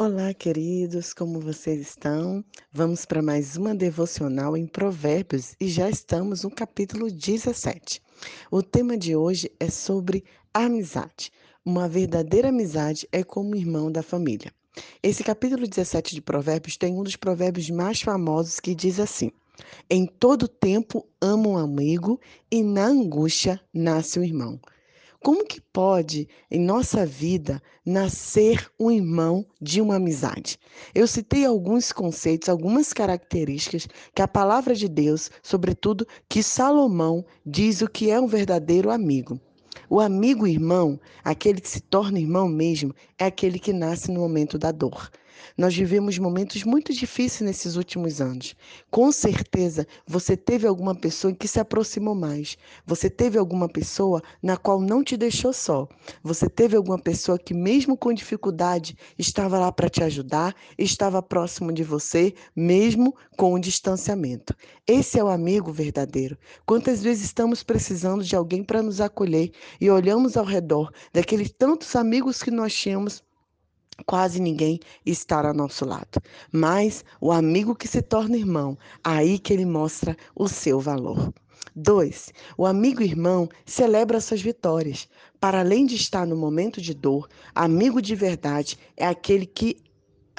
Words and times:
Olá, 0.00 0.32
queridos, 0.32 1.12
como 1.12 1.40
vocês 1.40 1.80
estão? 1.80 2.44
Vamos 2.70 3.04
para 3.04 3.20
mais 3.20 3.56
uma 3.56 3.74
devocional 3.74 4.56
em 4.56 4.64
Provérbios 4.64 5.56
e 5.60 5.66
já 5.66 5.90
estamos 5.90 6.44
no 6.44 6.52
capítulo 6.52 7.10
17. 7.10 8.00
O 8.48 8.62
tema 8.62 8.96
de 8.96 9.16
hoje 9.16 9.50
é 9.58 9.68
sobre 9.68 10.22
amizade. 10.54 11.32
Uma 11.64 11.88
verdadeira 11.88 12.50
amizade 12.50 13.08
é 13.10 13.24
como 13.24 13.56
irmão 13.56 13.90
da 13.90 14.00
família. 14.00 14.52
Esse 15.02 15.24
capítulo 15.24 15.66
17 15.66 16.14
de 16.14 16.22
Provérbios 16.22 16.76
tem 16.76 16.94
um 16.94 17.02
dos 17.02 17.16
provérbios 17.16 17.68
mais 17.68 18.00
famosos 18.00 18.60
que 18.60 18.76
diz 18.76 19.00
assim: 19.00 19.32
Em 19.90 20.06
todo 20.06 20.46
tempo 20.46 21.08
ama 21.20 21.48
um 21.48 21.58
amigo 21.58 22.20
e 22.48 22.62
na 22.62 22.86
angústia 22.86 23.60
nasce 23.74 24.20
o 24.20 24.22
um 24.22 24.24
irmão. 24.24 24.60
Como 25.20 25.44
que 25.44 25.60
pode, 25.60 26.28
em 26.48 26.60
nossa 26.60 27.04
vida, 27.04 27.60
nascer 27.84 28.70
um 28.78 28.88
irmão 28.88 29.44
de 29.60 29.80
uma 29.80 29.96
amizade? 29.96 30.58
Eu 30.94 31.08
citei 31.08 31.44
alguns 31.44 31.90
conceitos, 31.90 32.48
algumas 32.48 32.92
características 32.92 33.88
que 34.14 34.22
a 34.22 34.28
palavra 34.28 34.76
de 34.76 34.88
Deus, 34.88 35.28
sobretudo 35.42 36.06
que 36.28 36.40
Salomão, 36.40 37.24
diz 37.44 37.82
o 37.82 37.88
que 37.88 38.10
é 38.10 38.20
um 38.20 38.28
verdadeiro 38.28 38.90
amigo. 38.90 39.40
O 39.90 40.00
amigo 40.00 40.46
irmão, 40.46 41.00
aquele 41.24 41.60
que 41.60 41.68
se 41.68 41.80
torna 41.80 42.20
irmão 42.20 42.48
mesmo, 42.48 42.94
é 43.18 43.24
aquele 43.26 43.58
que 43.58 43.72
nasce 43.72 44.12
no 44.12 44.20
momento 44.20 44.56
da 44.56 44.70
dor. 44.70 45.10
Nós 45.56 45.74
vivemos 45.74 46.18
momentos 46.18 46.64
muito 46.64 46.92
difíceis 46.92 47.46
nesses 47.46 47.76
últimos 47.76 48.20
anos. 48.20 48.54
Com 48.90 49.10
certeza, 49.12 49.86
você 50.06 50.36
teve 50.36 50.66
alguma 50.66 50.94
pessoa 50.94 51.34
que 51.34 51.48
se 51.48 51.60
aproximou 51.60 52.14
mais. 52.14 52.56
Você 52.86 53.08
teve 53.10 53.38
alguma 53.38 53.68
pessoa 53.68 54.22
na 54.42 54.56
qual 54.56 54.80
não 54.80 55.02
te 55.02 55.16
deixou 55.16 55.52
só. 55.52 55.88
Você 56.22 56.48
teve 56.48 56.76
alguma 56.76 56.98
pessoa 56.98 57.38
que, 57.38 57.54
mesmo 57.54 57.96
com 57.96 58.12
dificuldade, 58.12 58.96
estava 59.18 59.58
lá 59.58 59.70
para 59.72 59.88
te 59.88 60.02
ajudar, 60.02 60.54
estava 60.76 61.22
próximo 61.22 61.72
de 61.72 61.82
você, 61.82 62.34
mesmo 62.54 63.14
com 63.36 63.54
o 63.54 63.58
distanciamento. 63.58 64.54
Esse 64.86 65.18
é 65.18 65.24
o 65.24 65.28
amigo 65.28 65.72
verdadeiro. 65.72 66.36
Quantas 66.66 67.02
vezes 67.02 67.24
estamos 67.24 67.62
precisando 67.62 68.24
de 68.24 68.34
alguém 68.34 68.64
para 68.64 68.82
nos 68.82 69.00
acolher 69.00 69.50
e 69.80 69.90
olhamos 69.90 70.36
ao 70.36 70.44
redor 70.44 70.90
daqueles 71.12 71.50
tantos 71.50 71.94
amigos 71.94 72.42
que 72.42 72.50
nós 72.50 72.74
tínhamos 72.74 73.22
quase 74.06 74.40
ninguém 74.40 74.80
está 75.04 75.46
ao 75.46 75.54
nosso 75.54 75.84
lado. 75.84 76.20
Mas 76.52 77.04
o 77.20 77.32
amigo 77.32 77.74
que 77.74 77.88
se 77.88 78.02
torna 78.02 78.36
irmão, 78.36 78.76
aí 79.02 79.38
que 79.38 79.52
ele 79.52 79.66
mostra 79.66 80.16
o 80.34 80.48
seu 80.48 80.80
valor. 80.80 81.32
2. 81.74 82.32
O 82.56 82.66
amigo 82.66 83.02
irmão 83.02 83.48
celebra 83.64 84.20
suas 84.20 84.40
vitórias. 84.40 85.08
Para 85.40 85.60
além 85.60 85.86
de 85.86 85.94
estar 85.94 86.26
no 86.26 86.36
momento 86.36 86.80
de 86.80 86.92
dor, 86.94 87.28
amigo 87.54 88.02
de 88.02 88.14
verdade 88.14 88.76
é 88.96 89.06
aquele 89.06 89.46
que 89.46 89.82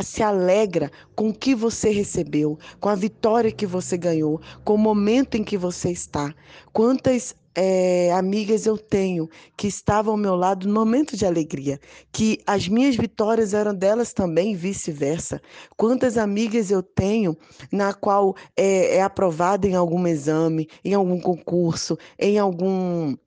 se 0.02 0.23
alegra 0.23 0.92
com 1.16 1.30
o 1.30 1.34
que 1.34 1.54
você 1.54 1.90
recebeu, 1.90 2.58
com 2.80 2.90
a 2.90 2.96
vitória 2.96 3.52
que 3.52 3.66
você 3.66 3.98
ganhou, 3.98 4.42
com 4.64 4.76
o 4.76 4.78
momento 4.78 5.36
em 5.36 5.44
que 5.44 5.58
você 5.58 5.92
está. 5.92 6.34
Quantas 6.72 7.36
é, 7.62 8.14
amigas 8.14 8.66
eu 8.66 8.78
tenho 8.78 9.30
que 9.58 9.68
estavam 9.68 10.14
ao 10.14 10.18
meu 10.18 10.34
lado 10.34 10.66
no 10.66 10.74
momento 10.74 11.18
de 11.18 11.26
alegria, 11.26 11.78
que 12.10 12.40
as 12.48 12.70
minhas 12.70 12.96
vitórias 12.96 13.54
eram 13.54 13.76
delas 13.76 14.14
também, 14.14 14.56
vice-versa. 14.56 15.42
Quantas 15.76 16.18
amigas 16.18 16.72
eu 16.72 16.82
tenho 16.82 17.36
na 17.70 17.94
qual 17.94 18.34
é, 18.56 18.96
é 18.96 19.02
aprovada 19.02 19.68
em 19.68 19.76
algum 19.76 20.08
exame, 20.08 20.70
em 20.86 20.94
algum 20.94 21.20
concurso, 21.20 21.98
em 22.18 22.40
algum 22.40 23.18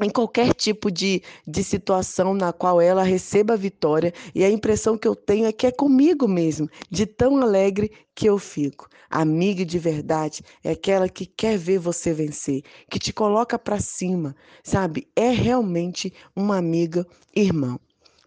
em 0.00 0.08
qualquer 0.08 0.54
tipo 0.54 0.90
de, 0.90 1.22
de 1.46 1.62
situação 1.62 2.32
na 2.34 2.52
qual 2.52 2.80
ela 2.80 3.02
receba 3.02 3.54
a 3.54 3.56
vitória, 3.56 4.12
e 4.34 4.44
a 4.44 4.50
impressão 4.50 4.96
que 4.96 5.06
eu 5.06 5.14
tenho 5.14 5.46
é 5.46 5.52
que 5.52 5.66
é 5.66 5.70
comigo 5.70 6.26
mesmo, 6.26 6.68
de 6.90 7.04
tão 7.04 7.36
alegre 7.38 7.92
que 8.14 8.26
eu 8.26 8.38
fico. 8.38 8.88
Amiga 9.10 9.64
de 9.64 9.78
verdade 9.78 10.42
é 10.64 10.70
aquela 10.70 11.08
que 11.08 11.26
quer 11.26 11.58
ver 11.58 11.78
você 11.78 12.12
vencer, 12.14 12.62
que 12.90 12.98
te 12.98 13.12
coloca 13.12 13.58
para 13.58 13.78
cima, 13.78 14.34
sabe? 14.64 15.06
É 15.14 15.28
realmente 15.30 16.12
uma 16.34 16.56
amiga 16.56 17.06
irmão. 17.34 17.78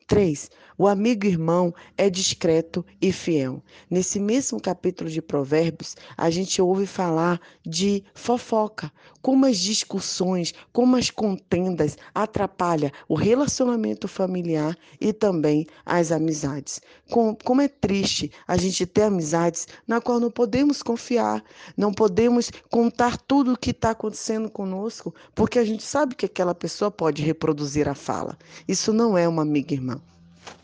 3. 0.07 0.51
O 0.77 0.89
amigo 0.89 1.25
irmão 1.25 1.73
é 1.97 2.09
discreto 2.09 2.85
e 3.01 3.13
fiel. 3.13 3.63
Nesse 3.89 4.19
mesmo 4.19 4.59
capítulo 4.59 5.09
de 5.09 5.21
Provérbios, 5.21 5.95
a 6.17 6.29
gente 6.29 6.61
ouve 6.61 6.85
falar 6.85 7.39
de 7.65 8.03
fofoca, 8.13 8.91
como 9.21 9.45
as 9.45 9.57
discussões, 9.57 10.53
como 10.73 10.97
as 10.97 11.09
contendas 11.09 11.97
atrapalham 12.13 12.91
o 13.07 13.15
relacionamento 13.15 14.05
familiar 14.05 14.77
e 14.99 15.13
também 15.13 15.65
as 15.85 16.11
amizades. 16.11 16.81
Como, 17.09 17.61
é 17.61 17.69
triste 17.69 18.29
a 18.45 18.57
gente 18.57 18.85
ter 18.85 19.03
amizades 19.03 19.69
na 19.87 20.01
qual 20.01 20.19
não 20.19 20.29
podemos 20.29 20.83
confiar, 20.83 21.41
não 21.77 21.93
podemos 21.93 22.51
contar 22.69 23.17
tudo 23.17 23.53
o 23.53 23.57
que 23.57 23.71
está 23.71 23.91
acontecendo 23.91 24.49
conosco, 24.49 25.15
porque 25.33 25.57
a 25.57 25.63
gente 25.63 25.83
sabe 25.83 26.15
que 26.15 26.25
aquela 26.25 26.53
pessoa 26.53 26.91
pode 26.91 27.21
reproduzir 27.21 27.87
a 27.87 27.95
fala. 27.95 28.37
Isso 28.67 28.91
não 28.91 29.17
é 29.17 29.25
uma 29.25 29.41
amiga 29.41 29.73
irmã. 29.73 30.01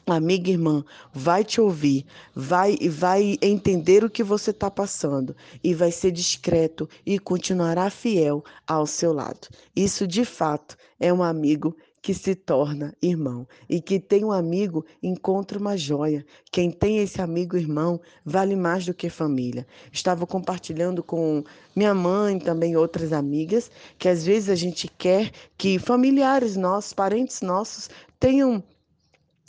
Amiga 0.07 0.49
irmã, 0.49 0.83
vai 1.13 1.43
te 1.43 1.61
ouvir, 1.61 2.05
vai 2.35 2.75
vai 2.89 3.37
entender 3.41 4.03
o 4.03 4.09
que 4.09 4.23
você 4.23 4.51
está 4.51 4.69
passando 4.69 5.35
e 5.63 5.73
vai 5.73 5.91
ser 5.91 6.11
discreto 6.11 6.89
e 7.05 7.17
continuará 7.17 7.89
fiel 7.89 8.43
ao 8.67 8.85
seu 8.85 9.13
lado. 9.13 9.47
Isso 9.75 10.05
de 10.05 10.25
fato 10.25 10.75
é 10.99 11.13
um 11.13 11.23
amigo 11.23 11.75
que 12.01 12.13
se 12.13 12.33
torna 12.33 12.95
irmão. 13.01 13.47
E 13.69 13.79
que 13.79 13.99
tem 13.99 14.25
um 14.25 14.31
amigo 14.31 14.85
encontra 15.01 15.59
uma 15.59 15.77
joia. 15.77 16.25
Quem 16.51 16.71
tem 16.71 16.97
esse 16.97 17.21
amigo 17.21 17.55
irmão 17.55 18.01
vale 18.25 18.55
mais 18.55 18.85
do 18.85 18.93
que 18.93 19.09
família. 19.09 19.67
Estava 19.91 20.25
compartilhando 20.25 21.03
com 21.03 21.43
minha 21.75 21.93
mãe, 21.93 22.39
também 22.39 22.75
outras 22.75 23.13
amigas, 23.13 23.69
que 23.99 24.09
às 24.09 24.25
vezes 24.25 24.49
a 24.49 24.55
gente 24.55 24.87
quer 24.87 25.31
que 25.57 25.77
familiares 25.77 26.55
nossos, 26.55 26.91
parentes 26.91 27.41
nossos, 27.41 27.89
tenham 28.19 28.63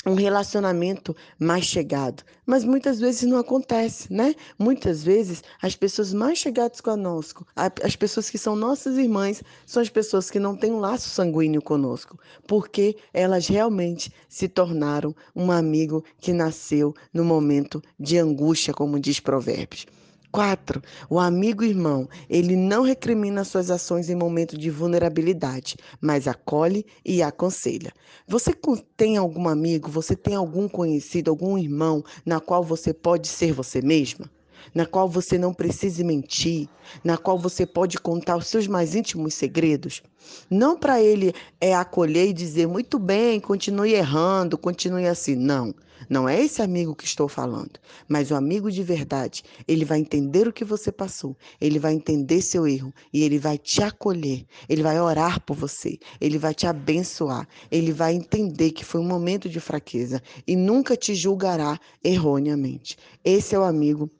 um 0.04 0.14
relacionamento 0.14 1.14
mais 1.38 1.64
chegado. 1.64 2.22
Mas 2.44 2.64
muitas 2.64 2.98
vezes 2.98 3.22
não 3.22 3.38
acontece, 3.38 4.12
né? 4.12 4.34
Muitas 4.58 5.02
vezes 5.02 5.42
as 5.60 5.76
pessoas 5.76 6.12
mais 6.12 6.38
chegadas 6.38 6.80
conosco, 6.80 7.46
as 7.56 7.96
pessoas 7.96 8.28
que 8.28 8.38
são 8.38 8.56
nossas 8.56 8.98
irmãs, 8.98 9.42
são 9.64 9.82
as 9.82 9.88
pessoas 9.88 10.30
que 10.30 10.40
não 10.40 10.56
têm 10.56 10.72
um 10.72 10.80
laço 10.80 11.08
sanguíneo 11.08 11.62
conosco, 11.62 12.18
porque 12.46 12.96
elas 13.12 13.46
realmente 13.46 14.12
se 14.28 14.48
tornaram 14.48 15.14
um 15.34 15.50
amigo 15.52 16.04
que 16.18 16.32
nasceu 16.32 16.94
no 17.12 17.24
momento 17.24 17.82
de 17.98 18.18
angústia, 18.18 18.74
como 18.74 18.98
diz 18.98 19.20
Provérbios. 19.20 19.86
4. 20.32 20.82
O 21.10 21.20
amigo 21.20 21.62
irmão, 21.62 22.08
ele 22.28 22.56
não 22.56 22.82
recrimina 22.82 23.44
suas 23.44 23.70
ações 23.70 24.08
em 24.08 24.14
momento 24.14 24.56
de 24.56 24.70
vulnerabilidade, 24.70 25.76
mas 26.00 26.26
acolhe 26.26 26.86
e 27.04 27.22
aconselha. 27.22 27.92
Você 28.26 28.54
tem 28.96 29.18
algum 29.18 29.46
amigo, 29.46 29.90
você 29.90 30.16
tem 30.16 30.34
algum 30.34 30.66
conhecido, 30.68 31.30
algum 31.30 31.58
irmão 31.58 32.02
na 32.24 32.40
qual 32.40 32.64
você 32.64 32.94
pode 32.94 33.28
ser 33.28 33.52
você 33.52 33.82
mesma? 33.82 34.30
Na 34.74 34.86
qual 34.86 35.08
você 35.08 35.36
não 35.36 35.52
precisa 35.52 36.04
mentir, 36.04 36.68
na 37.04 37.18
qual 37.18 37.36
você 37.38 37.66
pode 37.66 37.98
contar 37.98 38.36
os 38.36 38.46
seus 38.46 38.66
mais 38.66 38.94
íntimos 38.94 39.34
segredos? 39.34 40.02
Não 40.48 40.78
para 40.78 41.02
ele 41.02 41.34
é 41.60 41.74
acolher 41.74 42.28
e 42.28 42.32
dizer 42.32 42.66
muito 42.68 42.98
bem, 42.98 43.40
continue 43.40 43.92
errando, 43.92 44.56
continue 44.56 45.06
assim. 45.06 45.34
Não. 45.34 45.74
Não 46.08 46.28
é 46.28 46.40
esse 46.40 46.62
amigo 46.62 46.94
que 46.94 47.04
estou 47.04 47.28
falando, 47.28 47.78
mas 48.08 48.30
o 48.30 48.34
amigo 48.34 48.70
de 48.70 48.82
verdade. 48.82 49.42
Ele 49.66 49.84
vai 49.84 49.98
entender 49.98 50.48
o 50.48 50.52
que 50.52 50.64
você 50.64 50.90
passou, 50.90 51.36
ele 51.60 51.78
vai 51.78 51.94
entender 51.94 52.42
seu 52.42 52.66
erro 52.66 52.92
e 53.12 53.22
ele 53.22 53.38
vai 53.38 53.58
te 53.58 53.82
acolher, 53.82 54.44
ele 54.68 54.82
vai 54.82 55.00
orar 55.00 55.40
por 55.40 55.56
você, 55.56 55.98
ele 56.20 56.38
vai 56.38 56.54
te 56.54 56.66
abençoar, 56.66 57.46
ele 57.70 57.92
vai 57.92 58.14
entender 58.14 58.72
que 58.72 58.84
foi 58.84 59.00
um 59.00 59.06
momento 59.06 59.48
de 59.48 59.60
fraqueza 59.60 60.22
e 60.46 60.56
nunca 60.56 60.96
te 60.96 61.14
julgará 61.14 61.78
erroneamente. 62.02 62.96
Esse 63.24 63.54
é 63.54 63.58
o 63.58 63.64
amigo 63.64 64.10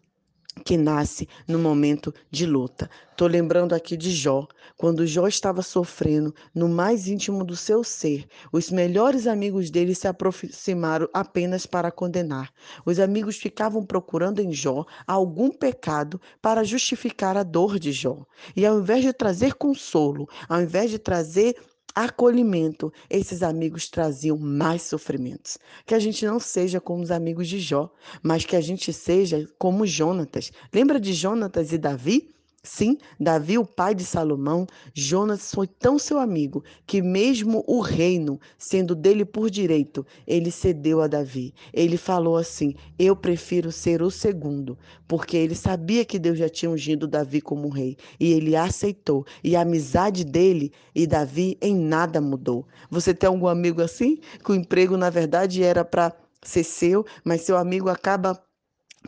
que 0.64 0.76
nasce 0.76 1.28
no 1.46 1.58
momento 1.58 2.14
de 2.30 2.46
luta. 2.46 2.88
Estou 3.10 3.26
lembrando 3.28 3.74
aqui 3.74 3.96
de 3.96 4.10
Jó, 4.10 4.46
quando 4.76 5.06
Jó 5.06 5.26
estava 5.26 5.62
sofrendo 5.62 6.34
no 6.54 6.68
mais 6.68 7.06
íntimo 7.06 7.44
do 7.44 7.56
seu 7.56 7.84
ser. 7.84 8.26
Os 8.52 8.70
melhores 8.70 9.26
amigos 9.26 9.70
dele 9.70 9.94
se 9.94 10.08
aproximaram 10.08 11.08
apenas 11.12 11.66
para 11.66 11.90
condenar. 11.90 12.50
Os 12.84 12.98
amigos 12.98 13.36
ficavam 13.36 13.84
procurando 13.84 14.40
em 14.40 14.52
Jó 14.52 14.84
algum 15.06 15.50
pecado 15.50 16.20
para 16.40 16.64
justificar 16.64 17.36
a 17.36 17.42
dor 17.42 17.78
de 17.78 17.92
Jó. 17.92 18.24
E 18.56 18.66
ao 18.66 18.80
invés 18.80 19.02
de 19.02 19.12
trazer 19.12 19.54
consolo, 19.54 20.28
ao 20.48 20.60
invés 20.60 20.90
de 20.90 20.98
trazer 20.98 21.56
acolhimento, 21.94 22.92
esses 23.08 23.42
amigos 23.42 23.88
traziam 23.88 24.36
mais 24.38 24.82
sofrimentos. 24.82 25.58
Que 25.86 25.94
a 25.94 25.98
gente 25.98 26.24
não 26.26 26.40
seja 26.40 26.80
como 26.80 27.02
os 27.02 27.10
amigos 27.10 27.48
de 27.48 27.60
Jó, 27.60 27.90
mas 28.22 28.44
que 28.44 28.56
a 28.56 28.60
gente 28.60 28.92
seja 28.92 29.48
como 29.58 29.86
Jonatas. 29.86 30.52
Lembra 30.72 30.98
de 30.98 31.12
Jonatas 31.12 31.72
e 31.72 31.78
Davi? 31.78 32.34
Sim, 32.64 32.96
Davi, 33.18 33.58
o 33.58 33.66
pai 33.66 33.92
de 33.92 34.04
Salomão, 34.04 34.66
Jonas 34.94 35.50
foi 35.52 35.66
tão 35.66 35.98
seu 35.98 36.20
amigo 36.20 36.62
que, 36.86 37.02
mesmo 37.02 37.64
o 37.66 37.80
reino 37.80 38.38
sendo 38.56 38.94
dele 38.94 39.24
por 39.24 39.50
direito, 39.50 40.06
ele 40.26 40.48
cedeu 40.52 41.00
a 41.02 41.08
Davi. 41.08 41.52
Ele 41.72 41.96
falou 41.96 42.36
assim: 42.36 42.74
Eu 42.96 43.16
prefiro 43.16 43.72
ser 43.72 44.00
o 44.00 44.12
segundo, 44.12 44.78
porque 45.08 45.36
ele 45.36 45.56
sabia 45.56 46.04
que 46.04 46.20
Deus 46.20 46.38
já 46.38 46.48
tinha 46.48 46.70
ungido 46.70 47.08
Davi 47.08 47.40
como 47.40 47.68
rei 47.68 47.96
e 48.20 48.32
ele 48.32 48.54
aceitou. 48.54 49.26
E 49.42 49.56
a 49.56 49.62
amizade 49.62 50.24
dele 50.24 50.70
e 50.94 51.04
Davi 51.04 51.58
em 51.60 51.74
nada 51.74 52.20
mudou. 52.20 52.64
Você 52.88 53.12
tem 53.12 53.26
algum 53.26 53.48
amigo 53.48 53.82
assim? 53.82 54.18
Que 54.44 54.52
o 54.52 54.54
emprego, 54.54 54.96
na 54.96 55.10
verdade, 55.10 55.64
era 55.64 55.84
para 55.84 56.12
ser 56.44 56.62
seu, 56.62 57.04
mas 57.24 57.40
seu 57.42 57.56
amigo 57.56 57.88
acaba 57.88 58.40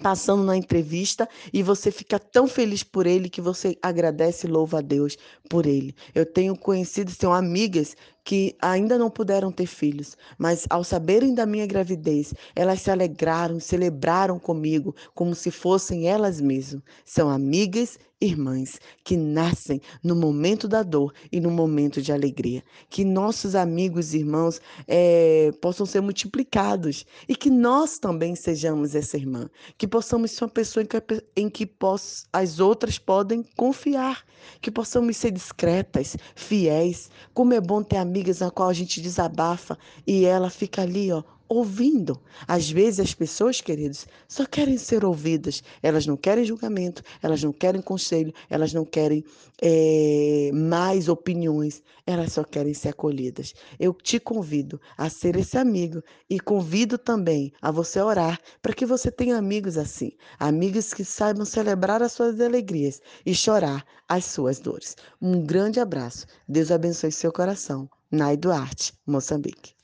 passando 0.03 0.45
na 0.45 0.57
entrevista 0.57 1.29
e 1.53 1.63
você 1.63 1.91
fica 1.91 2.19
tão 2.19 2.47
feliz 2.47 2.83
por 2.83 3.07
ele 3.07 3.29
que 3.29 3.41
você 3.41 3.77
agradece 3.83 4.47
e 4.47 4.51
louva 4.51 4.79
a 4.79 4.83
Deus 4.83 5.17
por 5.49 5.67
ele. 5.67 5.95
Eu 6.15 6.27
tenho 6.27 6.57
conhecido, 6.57 7.11
são 7.11 7.33
amigas 7.33 7.97
que 8.25 8.57
ainda 8.61 8.97
não 8.97 9.11
puderam 9.11 9.53
ter 9.53 9.67
filhos, 9.67 10.17
mas 10.39 10.67
ao 10.71 10.83
saberem 10.83 11.35
da 11.35 11.45
minha 11.45 11.67
gravidez, 11.67 12.33
elas 12.57 12.81
se 12.81 12.91
alegraram, 12.91 13.61
celebraram 13.61 14.39
comigo 14.39 14.95
como 15.15 15.35
se 15.35 15.51
fossem 15.51 16.09
elas 16.09 16.41
mesmas. 16.41 16.83
São 17.05 17.29
amigas 17.29 17.99
irmãs 18.25 18.81
que 19.03 19.17
nascem 19.17 19.81
no 20.03 20.15
momento 20.15 20.67
da 20.67 20.83
dor 20.83 21.13
e 21.31 21.41
no 21.41 21.51
momento 21.51 22.01
de 22.01 22.13
alegria. 22.13 22.63
Que 22.89 23.05
nossos 23.05 23.55
amigos 23.55 24.15
e 24.15 24.19
irmãos 24.19 24.61
é, 24.87 25.53
possam 25.61 25.85
ser 25.85 26.01
multiplicados 26.01 27.05
e 27.29 27.37
que 27.37 27.51
nós 27.51 27.99
também 27.99 28.35
sejamos 28.35 28.95
essa 28.95 29.17
irmã. 29.17 29.49
Que 29.77 29.87
possamos 29.87 30.33
ser 30.33 30.45
uma 30.45 30.51
pessoa 30.51 30.83
em 30.83 30.87
que, 30.87 31.25
em 31.37 31.49
que 31.49 31.67
poss, 31.67 32.27
as 32.33 32.61
outras 32.61 32.99
podem 32.99 33.45
confiar. 33.57 34.25
Que 34.61 34.71
possamos 34.71 35.17
ser 35.17 35.31
discretas, 35.31 36.17
fiéis. 36.35 37.11
Como 37.33 37.55
é 37.55 37.61
bom 37.61 37.83
ter 37.83 37.97
amigas 38.15 38.39
na 38.39 38.51
qual 38.51 38.69
a 38.69 38.73
gente 38.73 39.01
desabafa 39.01 39.77
e 40.07 40.25
ela 40.25 40.49
fica 40.49 40.83
ali, 40.83 41.11
ó, 41.11 41.23
ouvindo. 41.55 42.21
Às 42.47 42.71
vezes 42.71 43.01
as 43.01 43.15
pessoas, 43.15 43.61
queridos, 43.61 44.07
só 44.29 44.45
querem 44.45 44.77
ser 44.79 45.05
ouvidas. 45.05 45.63
Elas 45.83 46.07
não 46.07 46.17
querem 46.17 46.45
julgamento, 46.45 47.03
elas 47.23 47.43
não 47.43 47.53
querem 47.53 47.81
conselho, 47.81 48.33
elas 48.51 48.73
não 48.73 48.85
querem 48.85 49.25
é, 49.63 50.51
mais 50.53 51.09
opiniões, 51.09 51.83
elas 52.07 52.33
só 52.33 52.45
querem 52.45 52.75
ser 52.75 52.91
acolhidas. 52.91 53.55
Eu 53.79 53.93
te 53.95 54.19
convido 54.19 54.81
a 54.97 55.09
ser 55.09 55.37
esse 55.37 55.57
amigo 55.57 56.03
e 56.29 56.41
convido 56.41 56.99
também 56.99 57.53
a 57.63 57.71
você 57.71 58.01
orar 58.01 58.41
para 58.61 58.75
que 58.75 58.87
você 58.87 59.11
tenha 59.11 59.37
amigos 59.37 59.79
assim, 59.79 60.13
amigos 60.39 60.93
que 60.93 61.05
saibam 61.05 61.45
celebrar 61.45 62.03
as 62.03 62.13
suas 62.13 62.41
alegrias 62.41 63.01
e 63.25 63.35
chorar 63.35 63.85
as 64.09 64.25
suas 64.25 64.59
dores. 64.59 64.97
Um 65.21 65.45
grande 65.45 65.81
abraço. 65.81 66.27
Deus 66.49 66.71
abençoe 66.71 67.13
seu 67.13 67.33
coração. 67.33 67.89
Nai 68.11 68.37
Duarte, 68.37 68.93
Moçambique. 69.07 69.75